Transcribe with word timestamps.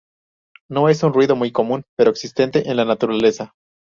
No 0.67 0.89
es 0.89 1.03
un 1.03 1.13
ruido 1.13 1.35
muy 1.35 1.51
común 1.51 1.83
pero 1.95 2.09
existente 2.09 2.71
en 2.71 2.77
la 2.77 2.85
naturaleza. 2.85 3.53